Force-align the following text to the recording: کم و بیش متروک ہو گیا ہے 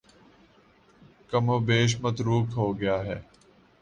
کم 1.29 1.45
و 1.49 1.57
بیش 1.67 1.91
متروک 2.01 2.45
ہو 2.57 2.65
گیا 2.79 2.97
ہے 3.03 3.17